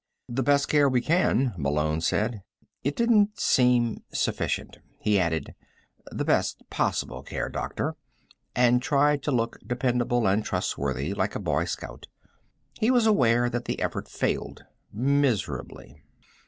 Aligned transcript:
"The 0.27 0.41
best 0.41 0.67
care 0.67 0.89
we 0.89 0.99
can," 0.99 1.53
Malone 1.59 2.01
said. 2.01 2.41
It 2.83 2.95
didn't 2.95 3.39
seem 3.39 4.01
sufficient. 4.11 4.79
He 4.97 5.19
added: 5.19 5.53
"The 6.09 6.25
best 6.25 6.63
possible 6.71 7.21
care, 7.21 7.49
doctor," 7.49 7.93
and 8.55 8.81
tried 8.81 9.21
to 9.21 9.31
look 9.31 9.59
dependable 9.59 10.25
and 10.27 10.43
trustworthy, 10.43 11.13
like 11.13 11.35
a 11.35 11.39
Boy 11.39 11.65
Scout. 11.65 12.07
He 12.79 12.89
was 12.89 13.05
aware 13.05 13.47
that 13.51 13.65
the 13.65 13.79
effort 13.79 14.09
failed 14.09 14.63
miserably. 14.91 16.01